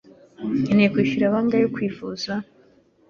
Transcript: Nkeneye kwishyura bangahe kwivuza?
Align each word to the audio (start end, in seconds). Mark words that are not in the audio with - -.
Nkeneye 0.63 0.89
kwishyura 0.93 1.33
bangahe 1.33 1.65
kwivuza? 1.75 2.31